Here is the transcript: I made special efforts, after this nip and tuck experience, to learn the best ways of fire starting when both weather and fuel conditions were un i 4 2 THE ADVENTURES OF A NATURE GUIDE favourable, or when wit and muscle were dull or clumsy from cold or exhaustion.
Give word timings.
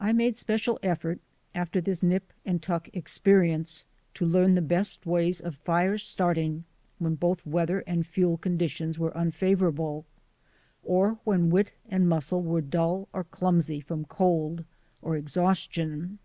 I 0.00 0.14
made 0.14 0.38
special 0.38 0.78
efforts, 0.82 1.20
after 1.54 1.82
this 1.82 2.02
nip 2.02 2.32
and 2.46 2.62
tuck 2.62 2.88
experience, 2.94 3.84
to 4.14 4.24
learn 4.24 4.54
the 4.54 4.62
best 4.62 5.04
ways 5.04 5.38
of 5.38 5.54
fire 5.56 5.98
starting 5.98 6.64
when 6.98 7.14
both 7.14 7.44
weather 7.44 7.80
and 7.80 8.06
fuel 8.06 8.38
conditions 8.38 8.98
were 8.98 9.14
un 9.14 9.28
i 9.28 9.30
4 9.30 9.38
2 9.38 9.38
THE 9.38 9.52
ADVENTURES 9.52 9.52
OF 9.52 9.52
A 9.52 9.68
NATURE 9.68 9.90
GUIDE 9.90 9.96
favourable, 9.98 10.06
or 10.82 11.18
when 11.24 11.50
wit 11.50 11.72
and 11.90 12.08
muscle 12.08 12.42
were 12.42 12.60
dull 12.62 13.08
or 13.12 13.24
clumsy 13.24 13.80
from 13.80 14.04
cold 14.06 14.64
or 15.02 15.14
exhaustion. 15.14 16.18